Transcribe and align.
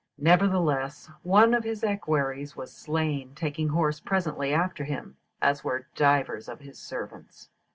Nevertheless, 0.17 1.11
one 1.21 1.53
of 1.53 1.63
his 1.63 1.83
equerries 1.83 2.55
was 2.55 2.73
slain 2.73 3.35
taking 3.35 3.67
horse 3.69 3.99
presently 3.99 4.51
after 4.51 4.83
him, 4.83 5.17
as 5.43 5.63
were 5.63 5.85
divers 5.93 6.49
of 6.49 6.59
his 6.61 6.79
servants. 6.79 7.49